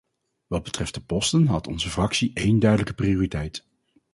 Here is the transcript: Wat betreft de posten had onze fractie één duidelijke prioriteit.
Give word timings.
Wat 0.47 0.63
betreft 0.63 0.93
de 0.93 1.01
posten 1.01 1.47
had 1.47 1.67
onze 1.67 1.89
fractie 1.89 2.31
één 2.33 2.59
duidelijke 2.59 2.93
prioriteit. 2.93 3.65